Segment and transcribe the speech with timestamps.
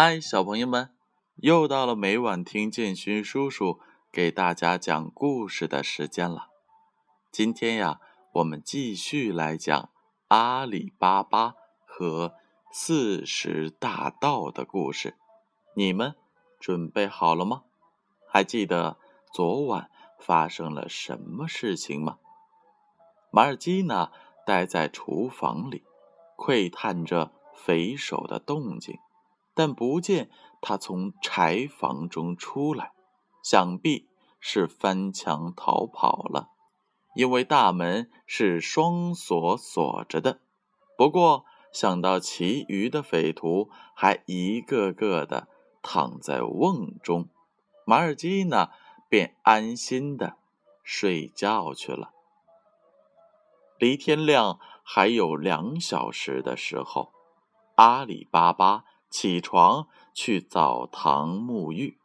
[0.00, 0.94] 嗨，小朋友们，
[1.38, 3.80] 又到了每晚听建勋叔叔
[4.12, 6.50] 给大家讲故事的时间了。
[7.32, 7.98] 今天呀，
[8.34, 9.90] 我们继续来讲
[10.28, 11.54] 阿里巴巴
[11.84, 12.34] 和
[12.70, 15.16] 四十大盗的故事。
[15.74, 16.14] 你们
[16.60, 17.64] 准备好了吗？
[18.28, 18.98] 还记得
[19.32, 19.90] 昨晚
[20.20, 22.18] 发生了什么事情吗？
[23.32, 24.12] 马尔基呢，
[24.46, 25.82] 待在厨房里，
[26.36, 28.96] 窥探着匪首的动静。
[29.58, 30.30] 但不见
[30.60, 32.92] 他从柴房中出来，
[33.42, 34.08] 想必
[34.38, 36.50] 是翻墙逃跑了，
[37.16, 40.38] 因为大门是双锁锁着的。
[40.96, 45.48] 不过想到其余的匪徒还一个个的
[45.82, 47.28] 躺在瓮中，
[47.84, 48.68] 马尔基呢
[49.08, 50.36] 便安心的
[50.84, 52.12] 睡觉去了。
[53.76, 57.12] 离天亮还有两小时的时候，
[57.74, 58.84] 阿里巴巴。
[59.10, 61.96] 起床去澡堂沐浴，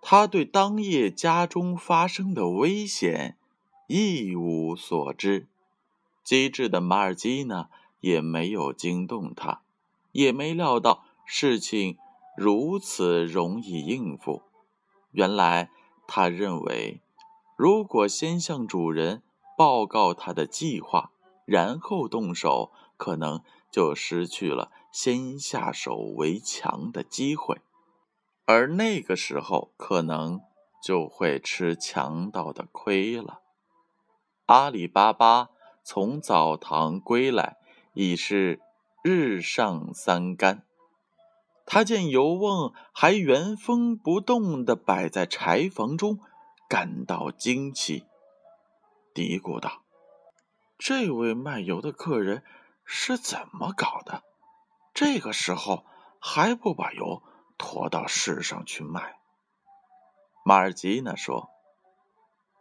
[0.00, 3.36] 他对当夜家中发生的危险
[3.86, 5.46] 一无所知。
[6.22, 7.68] 机智的马尔基呢，
[8.00, 9.62] 也没有惊动他，
[10.12, 11.98] 也没料到事情
[12.36, 14.42] 如此容易应付。
[15.12, 15.70] 原来
[16.06, 17.00] 他认为，
[17.56, 19.22] 如果先向主人
[19.56, 21.12] 报告他的计划，
[21.44, 24.72] 然后动手，可能就失去了。
[24.94, 27.60] 先下手为强的机会，
[28.44, 30.40] 而那个时候可能
[30.80, 33.40] 就会吃强盗的亏了。
[34.46, 35.50] 阿里巴巴
[35.82, 37.56] 从澡堂归来，
[37.94, 38.60] 已是
[39.02, 40.64] 日上三竿。
[41.66, 46.20] 他见油瓮还原封不动地摆在柴房中，
[46.68, 48.04] 感到惊奇，
[49.12, 49.82] 嘀咕道
[50.78, 52.44] ：“这位卖油的客人
[52.84, 54.22] 是怎么搞的？”
[54.94, 55.84] 这个时候
[56.20, 57.24] 还不把油
[57.58, 59.18] 驮到市上去卖？
[60.44, 61.50] 马尔吉呢说：“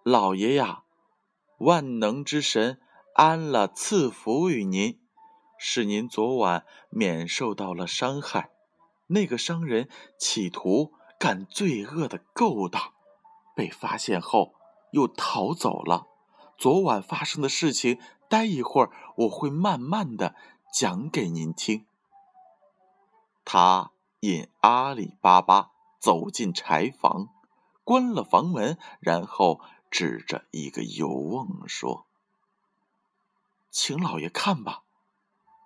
[0.04, 0.82] 老爷呀，
[1.60, 2.82] 万能之神
[3.14, 5.00] 安了赐福于您，
[5.60, 8.50] 使您昨晚免受到了伤害。
[9.08, 12.94] 那个商人企图干罪恶的勾当，
[13.56, 14.56] 被发现后
[14.92, 16.08] 又逃走了。
[16.58, 20.34] 昨晚发生的事情，待一会儿我会慢慢的
[20.74, 21.86] 讲给您听。”
[23.46, 27.28] 他引阿里巴巴走进柴房，
[27.84, 29.60] 关了房门，然后
[29.92, 32.08] 指着一个油瓮说
[33.70, 34.84] ：“请老爷看吧，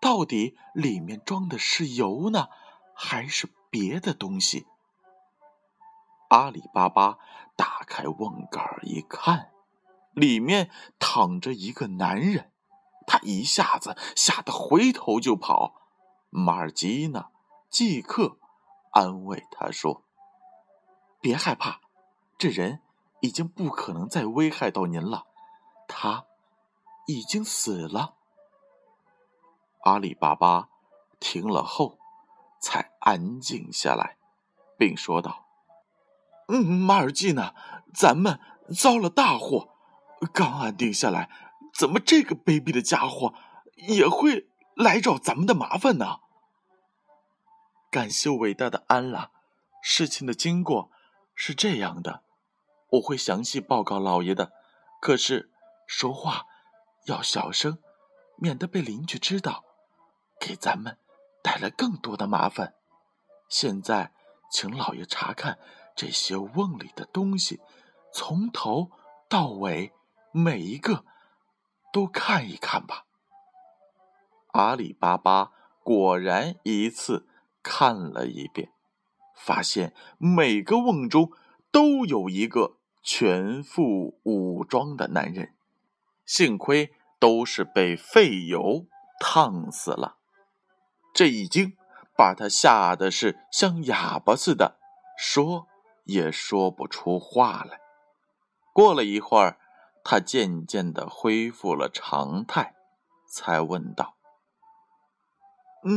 [0.02, 2.48] 到底里面装的是油呢，
[2.96, 4.66] 还是别的东西？”
[6.30, 7.20] 阿里巴巴
[7.56, 9.52] 打开瓮盖一看，
[10.12, 12.52] 里面躺着一个男人，
[13.06, 15.76] 他一下子吓得回头就跑。
[16.30, 17.28] 马尔基呢？
[17.70, 18.38] 即刻
[18.92, 20.04] 安慰他说
[21.20, 21.82] ：“别害怕，
[22.38, 22.82] 这人
[23.22, 25.26] 已经不可能再危害到您了，
[25.88, 26.26] 他
[27.06, 28.16] 已经死了。”
[29.84, 30.70] 阿里巴巴
[31.20, 31.98] 听了后
[32.60, 34.18] 才安静下来，
[34.78, 35.46] 并说道
[36.50, 37.54] ：“嗯，马尔济呢？
[37.94, 38.40] 咱们
[38.78, 39.70] 遭了大祸，
[40.34, 41.30] 刚安定下来，
[41.74, 43.34] 怎么这个卑鄙的家伙
[43.76, 46.20] 也会来找咱们的麻烦呢？”
[47.90, 49.32] 感谢伟大的安拉，
[49.82, 50.92] 事情的经过
[51.34, 52.22] 是这样的，
[52.92, 54.52] 我会详细报告老爷的。
[55.00, 55.50] 可是
[55.88, 56.44] 说话
[57.06, 57.78] 要小声，
[58.36, 59.64] 免得被邻居知道，
[60.38, 60.98] 给咱们
[61.42, 62.74] 带来更多的麻烦。
[63.48, 64.12] 现在，
[64.52, 65.58] 请老爷查看
[65.96, 67.62] 这些瓮里的东西，
[68.14, 68.92] 从头
[69.30, 69.94] 到尾
[70.34, 71.06] 每一个
[71.94, 73.06] 都看一看吧。
[74.52, 75.54] 阿里巴巴
[75.84, 77.30] 果然一次。
[77.70, 78.72] 看了一遍，
[79.36, 81.32] 发现每个瓮中
[81.70, 85.54] 都有一个全副武装的男人，
[86.26, 88.86] 幸亏都是被废油
[89.20, 90.16] 烫死了。
[91.14, 91.76] 这已经
[92.16, 94.80] 把他吓得是像哑巴似的，
[95.18, 95.68] 说
[96.06, 97.82] 也说不出话来。
[98.72, 99.60] 过了一会儿，
[100.06, 102.76] 他渐渐的恢复了常态，
[103.28, 104.16] 才问道：“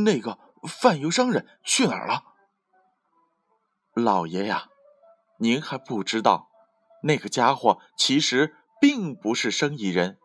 [0.03, 0.37] 那个？”
[0.67, 2.23] 贩油商人去哪儿了？
[3.93, 4.69] 老爷呀，
[5.39, 6.49] 您还不知道，
[7.03, 10.17] 那个家伙其实并不是生意人，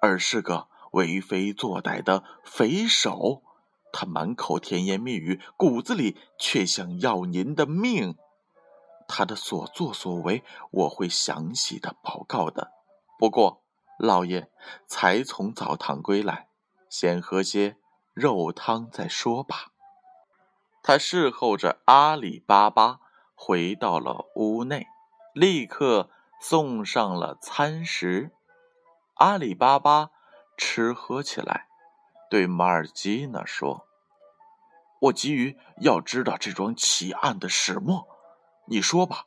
[0.00, 3.42] 而是个为非作歹的匪首。
[3.92, 8.16] 他满口甜言蜜语，骨子里却想要您的命。
[9.06, 10.42] 他的所作所为，
[10.72, 12.72] 我会详细的报告的。
[13.18, 13.62] 不过，
[13.98, 14.50] 老爷
[14.88, 16.48] 才从澡堂归来，
[16.88, 17.76] 先喝些
[18.14, 19.73] 肉汤再说吧。
[20.86, 23.00] 他侍候着阿里巴巴
[23.34, 24.86] 回到了屋内，
[25.32, 28.32] 立刻送上了餐食。
[29.14, 30.10] 阿里巴巴
[30.58, 31.68] 吃喝起来，
[32.28, 33.86] 对马尔基呢说
[35.00, 38.06] ：“我急于要知道这桩奇案的始末，
[38.66, 39.24] 你说吧，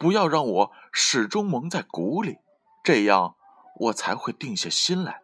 [0.00, 2.38] 不要让我始终蒙在鼓里，
[2.82, 3.36] 这样
[3.76, 5.22] 我才会定下心来。”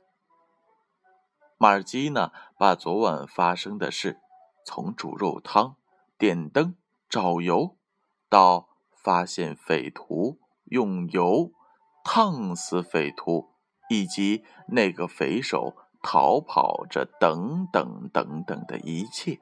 [1.59, 4.21] 马尔基呢，把昨晚发生的事。
[4.65, 5.77] 从煮肉汤、
[6.19, 6.77] 点灯、
[7.09, 7.77] 找油，
[8.29, 11.53] 到发现匪徒、用油
[12.03, 13.51] 烫死匪徒，
[13.91, 19.41] 以及那个匪首逃跑着等等等等的一切，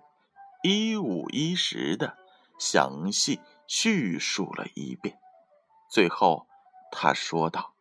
[0.62, 2.18] 一五一十的
[2.58, 5.18] 详细叙述了一遍。
[5.88, 6.48] 最后，
[6.90, 7.74] 他说道：“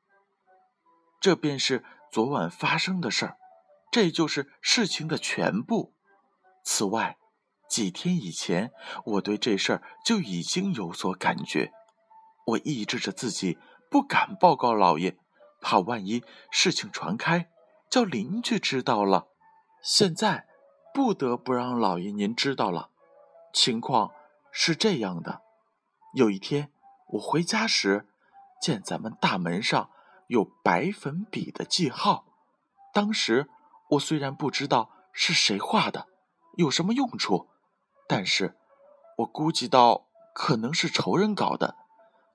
[1.19, 3.37] 这便是昨晚发生的事儿，
[3.91, 5.93] 这就是事情的全部。
[6.63, 7.17] 此外。”
[7.71, 8.73] 几天以前，
[9.05, 11.71] 我对这事儿就已经有所感觉，
[12.45, 13.57] 我抑制着自己
[13.89, 15.17] 不敢报告老爷，
[15.61, 16.21] 怕万一
[16.51, 17.49] 事情传开，
[17.89, 19.27] 叫邻居知道了。
[19.81, 20.47] 现在
[20.93, 22.89] 不得不让老爷您知道了。
[23.53, 24.11] 情况
[24.51, 25.39] 是这样的：
[26.13, 26.73] 有一天
[27.13, 28.05] 我回家时，
[28.61, 29.89] 见咱们大门上
[30.27, 32.25] 有白粉笔的记号。
[32.93, 33.49] 当时
[33.91, 36.07] 我虽然不知道是谁画的，
[36.57, 37.47] 有什么用处。
[38.13, 38.57] 但是，
[39.19, 41.77] 我估计到可能是仇人搞的，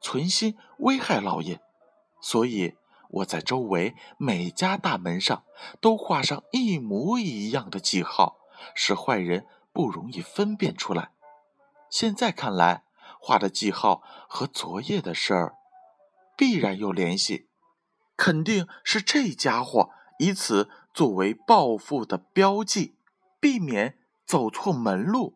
[0.01, 1.61] 存心危害老爷，
[2.23, 2.79] 所以
[3.11, 5.45] 我在周围每家大门上
[5.79, 8.39] 都画上一模一样的记号，
[8.75, 11.11] 使坏人不容易分辨出来。
[11.91, 12.85] 现在看来，
[13.21, 15.57] 画的记号和昨夜的事儿
[16.39, 17.51] 必然有联系，
[18.17, 22.97] 肯定是这家伙以此作为报复的标记，
[23.39, 25.36] 避免走错门路。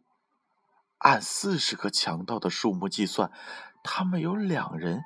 [1.00, 3.31] 按四十个强盗的数目计算，
[3.82, 5.02] 他们有两人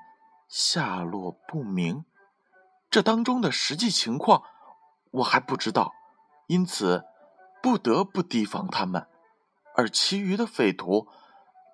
[0.48, 2.04] 下落不明。
[2.90, 4.42] 这当中的实际情况
[5.12, 5.92] 我还不知道，
[6.48, 7.04] 因此
[7.62, 9.06] 不得不提防他们。
[9.76, 11.08] 而其余的匪徒，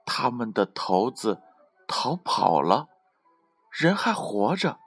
[0.05, 1.43] 他们的头子
[1.87, 2.89] 逃跑了，
[3.71, 4.79] 人还活着，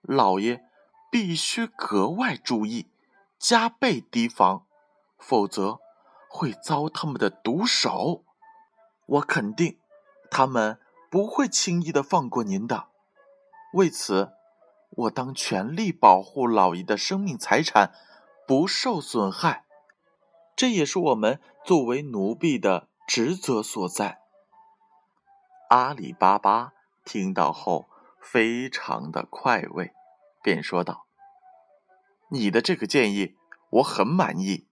[0.00, 0.64] 老爷
[1.10, 2.90] 必须格外注意，
[3.38, 4.66] 加倍提防，
[5.18, 5.78] 否则
[6.30, 8.24] 会遭他们的毒手。
[9.08, 9.78] 我肯定，
[10.30, 10.78] 他们
[11.10, 12.88] 不会轻易的放过您的。
[13.72, 14.32] 为此，
[14.90, 17.94] 我当全力保护老爷的生命财产
[18.46, 19.64] 不受损害，
[20.54, 24.20] 这也是我们作为奴婢的职责所在。
[25.70, 27.88] 阿里巴巴听到后，
[28.20, 29.94] 非常的快慰，
[30.42, 31.06] 便说道
[32.28, 33.36] ：“你的这个建议
[33.70, 34.66] 我很满意，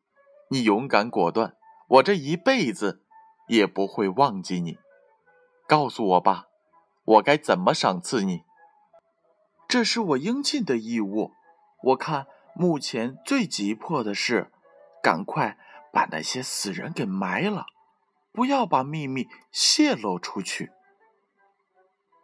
[0.50, 1.56] 你勇敢果断，
[1.88, 3.02] 我这一辈子。”
[3.46, 4.78] 也不会忘记你，
[5.66, 6.48] 告诉我吧，
[7.04, 8.42] 我该怎么赏赐你？
[9.68, 11.32] 这是我应尽的义务。
[11.82, 14.50] 我看目前最急迫的是，
[15.02, 15.58] 赶快
[15.92, 17.66] 把那些死人给埋了，
[18.32, 20.72] 不要把秘密泄露出去。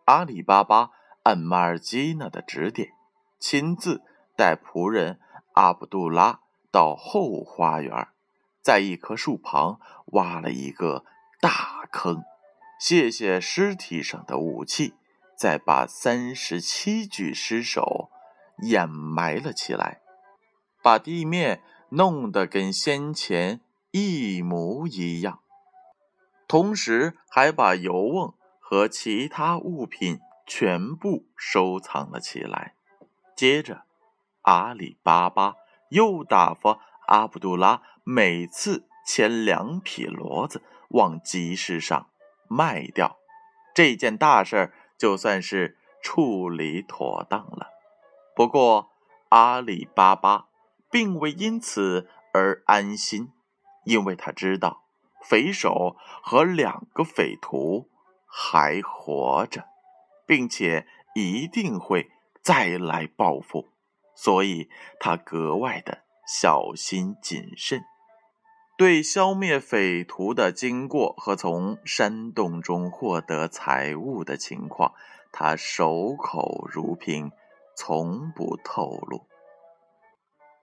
[0.07, 0.91] 阿里巴巴
[1.23, 2.91] 按马尔基娜的指点，
[3.39, 4.03] 亲自
[4.37, 5.21] 带仆人
[5.53, 6.41] 阿卜杜拉
[6.73, 8.09] 到后花园，
[8.61, 11.05] 在一棵树旁挖了一个。
[11.43, 12.23] 大坑，
[12.79, 14.95] 卸卸尸体上的武器，
[15.37, 18.13] 再把三十七具尸首
[18.59, 20.03] 掩埋了起来，
[20.85, 25.41] 把地面弄得跟先前一模一样，
[26.47, 32.77] 同时还把油瓮和其他物品全部收藏了起来。
[33.35, 33.83] 接着，
[34.43, 35.57] 阿里巴巴
[35.89, 40.63] 又打发阿卜杜拉每次牵两匹骡子。
[40.93, 42.09] 往集市上
[42.49, 43.19] 卖掉，
[43.75, 47.69] 这件大事就算是处理妥当了。
[48.35, 48.91] 不过，
[49.29, 50.47] 阿里巴巴
[50.91, 53.31] 并未因此而安心，
[53.85, 54.85] 因为他知道
[55.23, 57.91] 匪首和两个匪徒
[58.27, 59.65] 还活着，
[60.27, 62.11] 并且一定会
[62.43, 63.69] 再来报复，
[64.15, 64.69] 所以
[64.99, 67.83] 他格外的小心谨慎。
[68.83, 74.93] 对消灭匪徒的经过和从山洞中获得财物的情况，
[75.31, 77.31] 他守口如瓶，
[77.77, 79.29] 从不透露。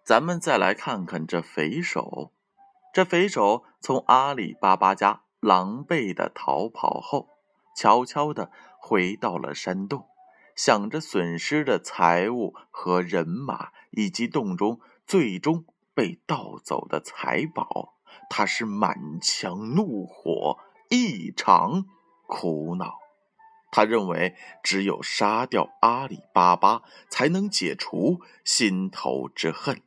[0.04, 2.34] 咱们再来看看这匪首。
[2.94, 7.30] 这匪首从阿里巴巴家狼狈的逃跑后，
[7.74, 10.10] 悄悄的回到了山洞，
[10.58, 17.96] 想着损失的财物和人马，以及洞中最终被盗走的财宝。
[18.30, 20.58] 他是满腔怒火，
[20.90, 21.86] 异常
[22.28, 23.00] 苦恼。
[23.72, 29.82] 他认为，只有杀掉阿里巴巴，才能解除心头之恨。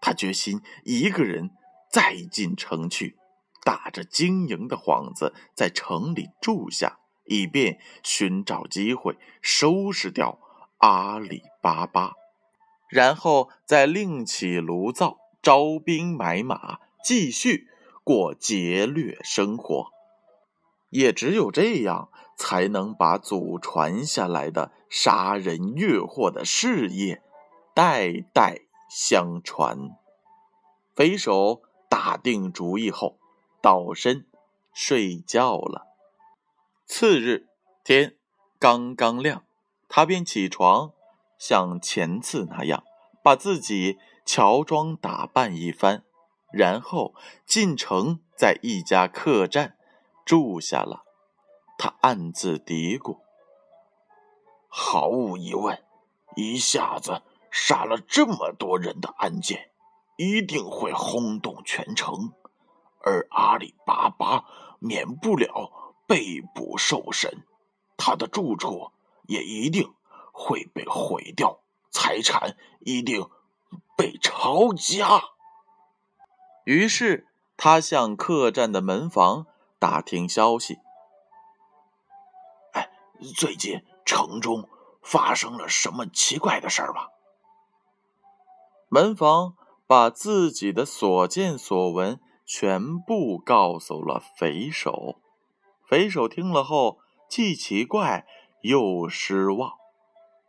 [0.00, 1.50] 他决心一个人
[1.90, 3.16] 再进城去，
[3.62, 10.40] 打着经营的幌子，在城里住下，以便寻找机会收拾掉
[10.78, 12.14] 阿里巴巴，
[12.88, 17.68] 然后再另起炉灶，招兵买马，继续
[18.04, 19.86] 过劫掠生活。
[20.90, 27.22] 也只有这样，才能把祖传下来的杀人越货的事业
[27.74, 29.90] 代代相传。
[30.94, 33.18] 匪首打定主意后，
[33.62, 34.26] 倒身
[34.72, 35.86] 睡觉了。
[36.86, 37.46] 次日
[37.84, 38.16] 天
[38.58, 39.44] 刚刚亮，
[39.88, 40.92] 他便起床，
[41.38, 42.82] 像前次那样，
[43.22, 46.02] 把自己乔装打扮一番，
[46.52, 47.14] 然后
[47.46, 49.76] 进城，在一家客栈。
[50.22, 51.02] 住下了，
[51.76, 53.18] 他暗自嘀咕
[54.68, 55.82] ：“毫无疑问，
[56.36, 59.72] 一下子杀了这么多人的案件，
[60.16, 62.32] 一定会轰动全城，
[63.00, 64.44] 而阿里巴巴
[64.78, 67.44] 免不了被捕受审，
[67.96, 68.92] 他的住处
[69.26, 69.92] 也一定
[70.32, 73.28] 会被毁掉，财产一定
[73.96, 75.20] 被抄家。”
[76.70, 79.46] 于是，他向客栈的门房。
[79.80, 80.78] 打听消息，
[82.74, 82.90] 哎，
[83.34, 84.68] 最近城中
[85.02, 87.06] 发生了什么奇怪的事儿吗？
[88.88, 89.54] 门房
[89.86, 95.16] 把自己的所见所闻全部告诉了匪首。
[95.88, 96.98] 匪首听了后，
[97.28, 98.26] 既奇怪
[98.60, 99.72] 又失望。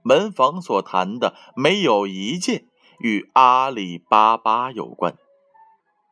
[0.03, 2.67] 门房所谈的没有一件
[2.99, 5.17] 与阿里巴巴有关。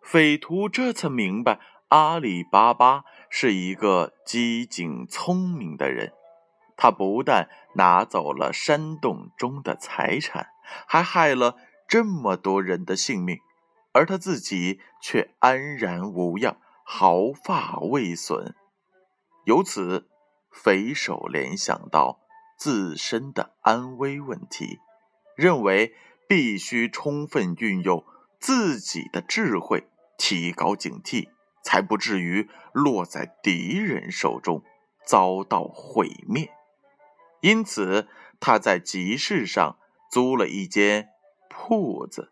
[0.01, 1.59] 匪徒这才明白。
[1.89, 6.13] 阿里巴巴是一个机警聪明的人，
[6.77, 10.49] 他不但拿走了山洞中的财产，
[10.87, 11.55] 还害了
[11.87, 13.39] 这么多人的性命，
[13.91, 18.53] 而他自己却安然无恙，毫发未损。
[19.45, 20.07] 由此，
[20.51, 22.19] 匪首联想到
[22.55, 24.77] 自身的安危问题，
[25.35, 25.95] 认为
[26.27, 28.05] 必须充分运用
[28.39, 31.29] 自己的智慧，提高警惕。
[31.61, 34.63] 才不至于落在敌人手中，
[35.05, 36.49] 遭到毁灭。
[37.41, 38.07] 因此，
[38.39, 39.77] 他在集市上
[40.09, 41.09] 租了一间
[41.49, 42.31] 铺子，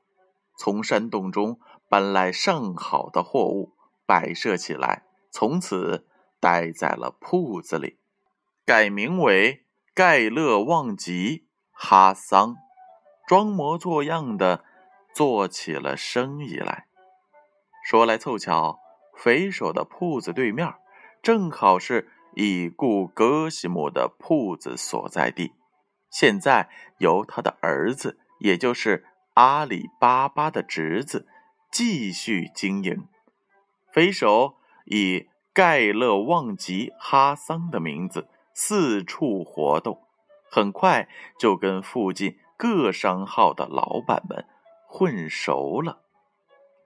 [0.58, 1.60] 从山洞中
[1.90, 3.74] 搬来上好的货物，
[4.06, 6.08] 摆设起来，从此
[6.40, 7.98] 待在了铺子里，
[8.66, 12.56] 改名为盖勒旺吉哈桑，
[13.28, 14.64] 装模作样的
[15.18, 16.86] 做起了生意来。
[17.84, 18.78] 说来凑巧。
[19.16, 20.76] 匪首的铺子对面，
[21.24, 25.54] 正好是已故戈西姆的铺子所在地。
[26.12, 26.70] 现在
[27.00, 31.28] 由他的儿子，也就是阿里巴巴的侄子，
[31.72, 33.08] 继续经营。
[33.92, 40.04] 匪首以盖勒旺吉哈桑的名字四处活动，
[40.52, 41.10] 很快
[41.40, 44.46] 就跟附近各商号的老板们
[44.88, 46.01] 混熟了。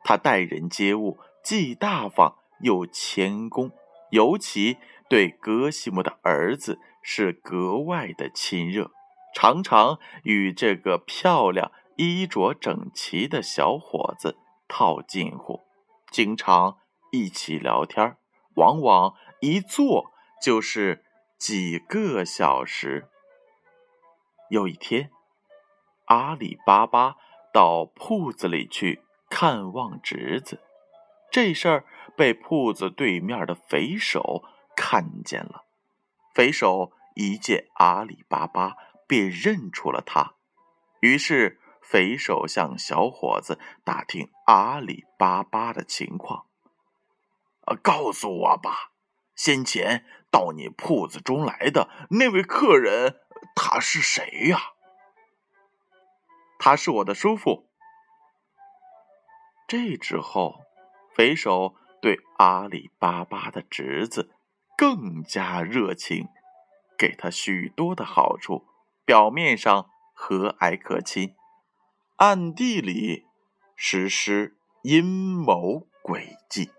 [0.04, 1.20] 他待人接物。
[1.44, 3.72] 既大方又谦恭，
[4.12, 4.78] 尤其
[5.10, 8.92] 对格西姆的儿子是格外的亲热，
[9.34, 15.62] 常常与这个漂亮、衣着整齐的小伙子套近乎，
[16.12, 16.78] 经常
[17.12, 18.18] 一起聊天，
[18.54, 21.04] 往往一坐就是
[21.40, 23.10] 几个小时。
[24.52, 25.10] 有一天，
[26.06, 27.16] 阿里巴巴
[27.54, 30.60] 到铺子里去看望侄子。
[31.32, 31.86] 这事儿
[32.18, 34.44] 被铺子对面的匪首
[34.76, 35.66] 看见了，
[36.34, 38.76] 匪首一见阿里巴巴，
[39.08, 40.36] 便认出了他。
[41.00, 46.46] 于是匪首向小伙子打听阿里巴巴的情况。
[47.82, 48.92] “告诉我吧，
[49.36, 53.22] 先前到你铺子中来的那位客人，
[53.56, 54.71] 他是谁呀
[56.62, 57.68] ？”“他是我的叔父。”
[59.68, 60.62] 这之后。
[61.14, 64.32] 匪首对阿里巴巴的侄子
[64.78, 66.30] 更加热情，
[66.98, 68.66] 给他许多的好处。
[69.04, 71.36] 表面上和蔼可亲，
[72.16, 73.26] 暗地里
[73.76, 76.72] 实施阴谋诡计。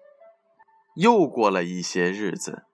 [0.94, 2.64] 又过了一些日子，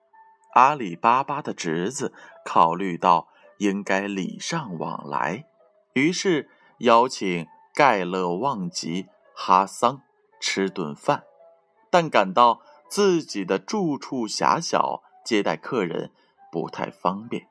[0.53, 2.13] 阿里巴巴的侄子
[2.45, 5.43] 考虑到应该礼尚往来，
[5.91, 6.49] 于是
[6.79, 10.01] 邀请盖勒旺吉哈桑
[10.39, 11.23] 吃顿饭。
[11.89, 16.11] 但感到自己的住处狭小，接待客人
[16.51, 17.47] 不太方便，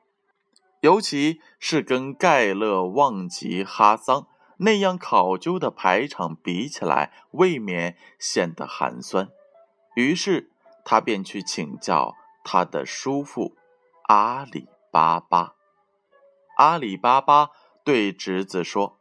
[0.81, 9.29] 尤其是跟盖勒旺吉哈桑那样考究的排场比起来，未免显得寒酸。
[9.95, 10.51] 于是
[10.85, 13.55] 他便去请教他的叔父
[14.03, 15.55] 阿里巴巴。
[16.57, 17.49] 阿里巴巴
[17.83, 18.98] 对侄子说：“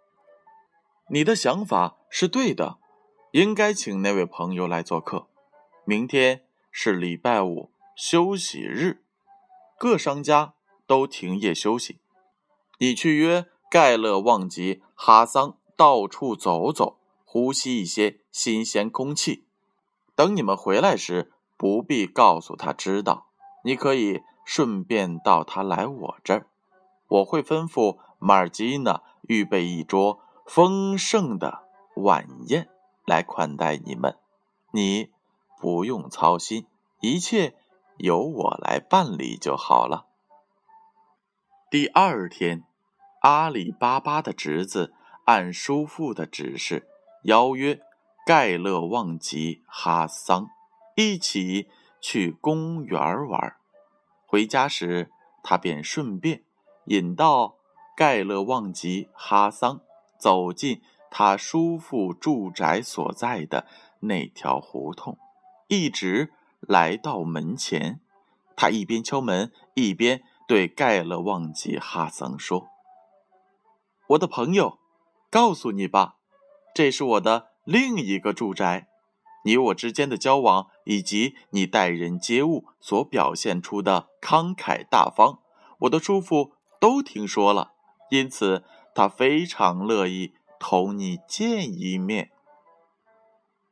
[1.10, 2.76] 你的想法是对的，
[3.32, 5.26] 应该请那位朋友来做客。
[5.84, 9.02] 明天是礼拜五，休息日，
[9.78, 10.52] 各商家
[10.86, 11.98] 都停业休息。
[12.78, 19.44] 你去约盖勒旺吉哈桑到处走走，呼吸一些新鲜空气。
[20.14, 23.28] 等你们回来时，不必告诉他知道。
[23.64, 26.46] 你可以顺便到他来我这儿。”
[27.08, 32.70] 我会吩咐马尔基娜预备一桌丰盛的晚宴
[33.04, 34.16] 来款待你们，
[34.72, 35.10] 你
[35.60, 36.66] 不用操心，
[37.00, 37.54] 一切
[37.98, 40.06] 由我来办理就好了。
[41.70, 42.64] 第二天，
[43.20, 44.94] 阿里巴巴的侄子
[45.26, 46.88] 按叔父的指示
[47.24, 47.78] 邀约
[48.24, 50.48] 盖勒旺吉哈桑
[50.96, 51.68] 一起
[52.00, 53.56] 去公园玩。
[54.26, 55.10] 回家时，
[55.42, 56.42] 他便顺便。
[56.86, 57.56] 引到
[57.94, 59.82] 盖勒旺吉哈桑
[60.18, 63.66] 走进他叔父住宅所在的
[64.00, 65.16] 那条胡同，
[65.68, 68.00] 一直来到门前。
[68.56, 72.68] 他一边敲门，一边对盖勒旺吉哈桑说
[74.08, 74.78] ：“我的朋友，
[75.30, 76.16] 告诉你吧，
[76.74, 78.88] 这是我的另一个住宅。
[79.44, 85.38] 你我之间的交往，以及你待人接物所表现出的慷慨大方，
[85.80, 87.72] 我的叔父。”都听说了，
[88.08, 88.62] 因此
[88.98, 92.32] 他非常乐意同你见一面。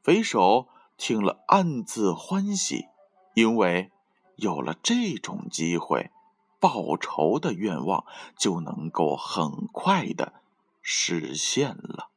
[0.00, 2.86] 匪首听了暗自欢喜，
[3.34, 3.90] 因为
[4.36, 6.12] 有了这种机会，
[6.60, 8.06] 报仇的愿望
[8.38, 10.34] 就能够很快的
[10.80, 12.10] 实现了。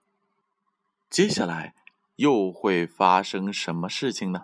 [1.10, 1.73] 接下来
[2.17, 4.41] 又会发生什么事情呢？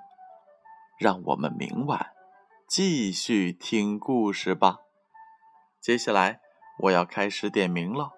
[0.97, 2.13] 让我们明晚
[2.67, 4.79] 继续听故事吧。
[5.79, 6.41] 接下来
[6.79, 8.13] 我要开始点名了，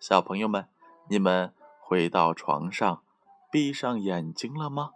[0.00, 0.68] 小朋友们，
[1.08, 3.02] 你们回到床上，
[3.50, 4.92] 闭上眼睛了吗？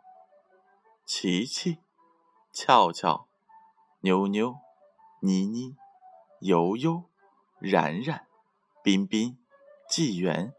[1.05, 1.79] 琪琪、
[2.53, 3.27] 俏俏、
[4.01, 4.57] 妞妞、
[5.21, 5.77] 妮妮、
[6.41, 7.05] 悠悠、
[7.59, 8.27] 然然、
[8.83, 9.37] 彬彬、
[9.89, 10.55] 纪元、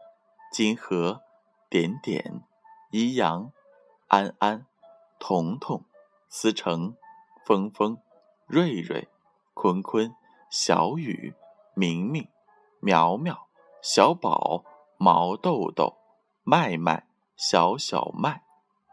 [0.52, 1.22] 金河、
[1.70, 2.42] 点点、
[2.90, 3.50] 一阳、
[4.08, 4.66] 安安、
[5.18, 5.84] 彤彤、
[6.28, 6.94] 思成、
[7.46, 7.98] 峰峰、
[8.46, 9.08] 瑞瑞、
[9.54, 10.14] 坤坤、
[10.50, 11.34] 小雨。
[11.76, 12.28] 明明、
[12.78, 13.48] 苗苗、
[13.86, 14.64] 小宝、
[14.96, 15.98] 毛豆豆、
[16.42, 18.42] 麦麦、小小麦、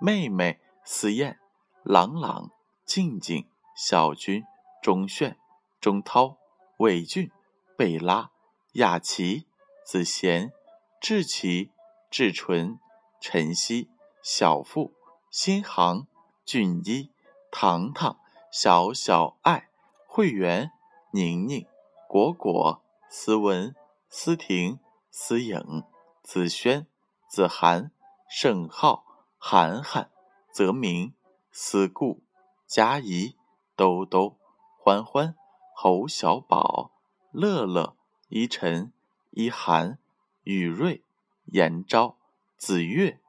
[0.02, 1.40] 妹妹、思燕、
[1.82, 2.52] 朗朗、
[2.86, 4.44] 静静、小军、
[4.82, 5.38] 钟炫、
[5.80, 6.36] 钟涛、
[6.80, 7.32] 伟俊、
[7.78, 8.32] 贝拉、
[8.74, 9.48] 雅琪、
[9.86, 10.52] 子贤、
[11.00, 11.72] 志奇、
[12.10, 12.78] 志纯、
[13.22, 13.90] 晨曦、
[14.22, 14.92] 小富、
[15.30, 16.06] 新航、
[16.44, 17.10] 俊一、
[17.50, 18.18] 糖糖、
[18.52, 19.70] 小小爱、
[20.06, 20.74] 会员、
[21.14, 21.66] 宁宁。
[22.10, 23.74] 果果、思文、
[24.14, 25.84] 思婷、思颖、
[26.22, 26.86] 子轩、
[27.28, 27.92] 子涵、
[28.30, 29.04] 盛浩、
[29.40, 30.12] 涵涵、
[30.52, 31.16] 泽明、
[31.52, 32.22] 思顾、
[32.68, 33.36] 佳怡、
[33.76, 34.38] 兜兜、
[34.78, 35.34] 欢欢、
[35.74, 36.92] 侯小宝、
[37.32, 37.96] 乐乐、
[38.28, 38.94] 依晨、
[39.32, 39.98] 依涵、
[40.44, 41.04] 雨瑞、
[41.46, 42.18] 严昭、
[42.58, 43.20] 子月、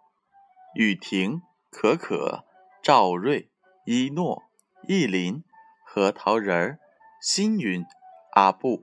[0.74, 1.40] 雨婷、
[1.70, 2.44] 可可、
[2.82, 3.48] 赵瑞、
[3.86, 4.42] 一诺、
[4.86, 5.42] 意林、
[5.86, 6.78] 核桃仁儿、
[7.22, 7.86] 星云。
[8.32, 8.82] 阿布、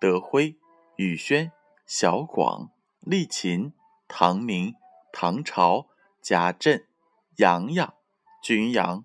[0.00, 0.57] 德辉、
[0.98, 1.52] 宇轩、
[1.86, 3.72] 小广、丽琴、
[4.06, 4.74] 唐明、
[5.12, 5.86] 唐朝、
[6.20, 6.86] 贾振、
[7.36, 7.94] 洋洋、
[8.42, 9.04] 君阳、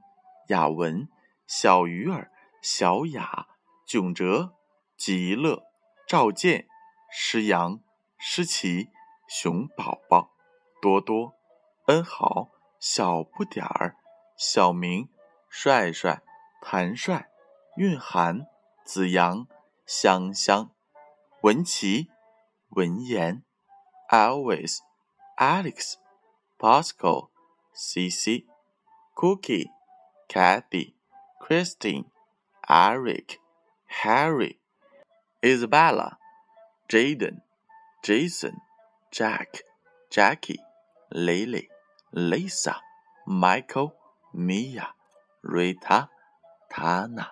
[0.50, 1.08] 雅文、
[1.48, 3.48] 小鱼儿、小雅、
[3.86, 4.56] 囧哲、
[4.98, 5.64] 极乐、
[6.08, 6.68] 赵健、
[7.12, 7.80] 诗阳、
[8.18, 8.90] 诗琪、
[9.28, 10.32] 熊宝宝、
[10.82, 11.36] 多多、
[11.86, 13.96] 恩豪、小不点儿、
[14.36, 15.10] 小明、
[15.48, 16.22] 帅帅、
[16.62, 17.30] 谭帅、
[17.78, 18.48] 蕴涵、
[18.84, 19.48] 子阳。
[19.86, 20.72] 香香、
[21.44, 22.08] 文琪、
[22.70, 23.44] 文言、
[24.10, 24.78] Always、
[25.36, 25.96] Alex、
[26.58, 27.32] Pascal、
[27.76, 28.46] CC、
[29.14, 29.70] Cookie、
[30.30, 30.94] Kathy、
[31.42, 32.06] Christine、
[32.66, 33.40] Eric、
[34.04, 34.56] Harry、
[35.42, 36.18] Isabella、
[36.88, 37.42] Jaden、
[38.02, 38.62] Jason、
[39.12, 39.66] Jack、
[40.10, 40.62] Jackie、
[41.10, 41.68] Lily、
[42.14, 42.78] Lisa、
[43.28, 43.92] Michael、
[44.34, 44.94] Mia、
[45.42, 46.08] Rita、
[46.70, 47.32] Tana。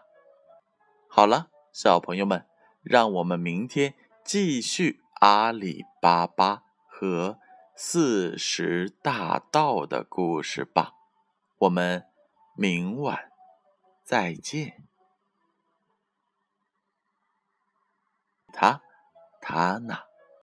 [1.07, 1.47] 好了。
[1.71, 2.45] 小朋友们，
[2.83, 3.93] 让我们明天
[4.23, 7.39] 继续阿里巴巴和
[7.75, 10.93] 四十大盗的故事吧。
[11.57, 12.05] 我们
[12.55, 13.31] 明晚
[14.03, 14.87] 再见。
[18.53, 18.81] 他
[19.41, 20.10] 他呢